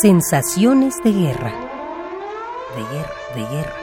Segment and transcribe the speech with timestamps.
[0.00, 1.52] Sensaciones de guerra.
[2.74, 3.76] De guerra, de guerra.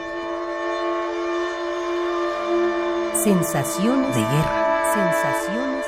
[3.14, 4.84] Sensaciones de guerra.
[4.94, 5.86] Sensaciones.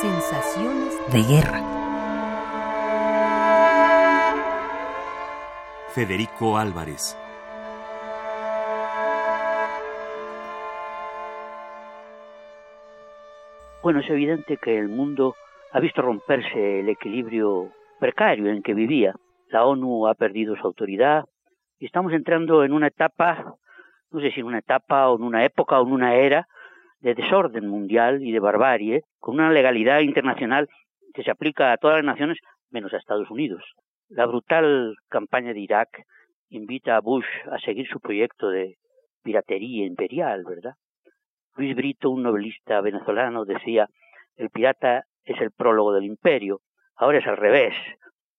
[0.00, 1.60] Sensaciones de guerra.
[5.94, 7.16] Federico Álvarez.
[13.84, 15.36] Bueno, es evidente que el mundo
[15.70, 19.14] ha visto romperse el equilibrio precario en que vivía.
[19.48, 21.24] La ONU ha perdido su autoridad
[21.78, 23.54] y estamos entrando en una etapa,
[24.10, 26.48] no sé si en una etapa o en una época o en una era
[27.00, 30.68] de desorden mundial y de barbarie, con una legalidad internacional
[31.14, 32.38] que se aplica a todas las naciones
[32.70, 33.62] menos a Estados Unidos.
[34.08, 35.88] La brutal campaña de Irak
[36.48, 38.76] invita a Bush a seguir su proyecto de
[39.22, 40.74] piratería imperial, ¿verdad?
[41.56, 43.86] Luis Brito, un novelista venezolano, decía,
[44.36, 46.60] el pirata es el prólogo del imperio,
[47.00, 47.74] ahora es al revés,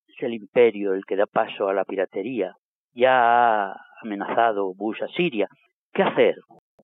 [0.07, 2.55] es el imperio el que da paso a la piratería.
[2.93, 5.47] Ya ha amenazado Bush a Siria.
[5.91, 6.35] ¿Qué hacer?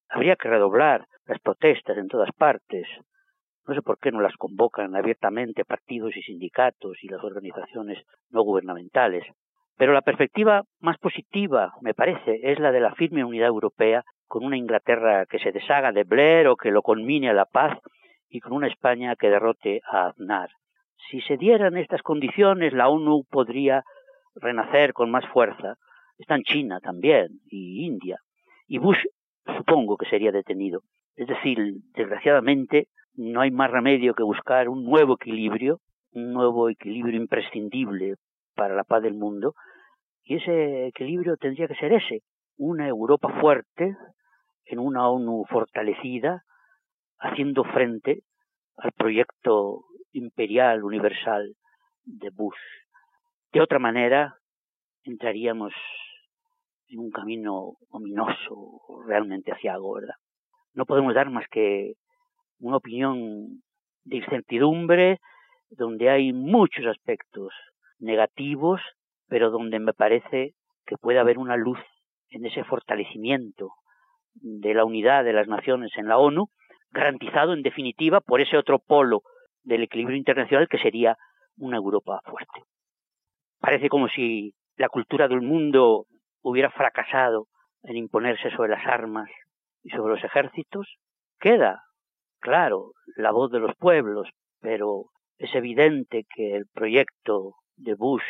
[0.10, 2.88] Habría que redoblar las protestas en todas partes.
[3.68, 8.42] No sé por qué no las convocan abiertamente partidos y sindicatos y las organizaciones no
[8.42, 9.26] gubernamentales.
[9.78, 14.44] Pero la perspectiva más positiva, me parece, es la de la firme unidad europea con
[14.44, 17.78] una Inglaterra que se deshaga de Blair o que lo conmine a la paz
[18.30, 20.50] y con una España que derrote a Aznar.
[21.10, 23.84] Si se dieran estas condiciones, la ONU podría
[24.36, 25.76] renacer con más fuerza.
[26.18, 28.18] Están China también y India.
[28.68, 29.04] Y Bush
[29.46, 30.82] supongo que sería detenido.
[31.16, 31.58] Es decir,
[31.96, 35.80] desgraciadamente, no hay más remedio que buscar un nuevo equilibrio,
[36.12, 38.16] un nuevo equilibrio imprescindible
[38.56, 39.54] para la paz del mundo.
[40.24, 42.22] Y ese equilibrio tendría que ser ese,
[42.58, 43.96] una Europa fuerte,
[44.66, 46.44] en una ONU fortalecida,
[47.20, 48.20] haciendo frente
[48.78, 49.86] al proyecto
[50.18, 51.56] imperial universal
[52.04, 52.58] de Bush.
[53.52, 54.36] De otra manera,
[55.04, 55.74] entraríamos
[56.90, 60.16] en un camino ominoso, realmente algo, ¿verdad?
[60.74, 61.94] No podemos dar más que
[62.60, 63.62] una opinión
[64.04, 65.20] de incertidumbre,
[65.70, 67.54] donde hay muchos aspectos
[68.00, 68.82] negativos,
[69.28, 70.54] pero donde me parece
[70.86, 71.80] que puede haber una luz
[72.30, 73.72] en ese fortalecimiento
[74.34, 76.50] de la unidad de las naciones en la ONU,
[76.92, 79.24] garantizado en definitiva por ese otro polo
[79.68, 81.18] del equilibrio internacional que sería
[81.58, 82.64] una Europa fuerte.
[83.60, 86.06] Parece como si la cultura del mundo
[86.42, 87.48] hubiera fracasado
[87.84, 89.30] en imponerse sobre las armas
[89.84, 90.88] y sobre los ejércitos.
[91.40, 91.84] Queda,
[92.40, 94.30] claro, la voz de los pueblos,
[94.62, 95.08] pero
[95.38, 98.24] es evidente que el proyecto de Bush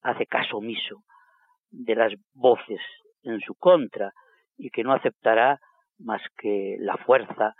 [0.00, 1.02] hace caso omiso
[1.70, 2.80] de las voces
[3.22, 4.12] en su contra
[4.56, 5.60] y que no aceptará
[5.98, 7.54] más que la fuerza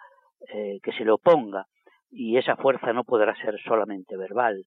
[0.54, 1.66] eh, que se le oponga
[2.10, 4.65] y esa fuerza no podrá ser solamente verbal,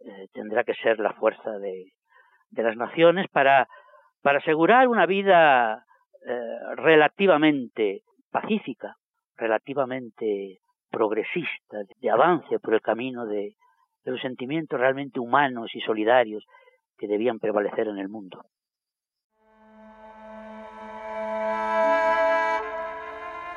[0.00, 1.92] eh, tendrá que ser la fuerza de,
[2.50, 3.68] de las naciones para,
[4.22, 5.84] para asegurar una vida
[6.26, 8.96] eh, relativamente pacífica,
[9.36, 10.58] relativamente
[10.90, 13.54] progresista, de avance por el camino de,
[14.04, 16.44] de los sentimientos realmente humanos y solidarios
[16.98, 18.44] que debían prevalecer en el mundo.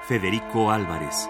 [0.08, 1.30] Federico Álvarez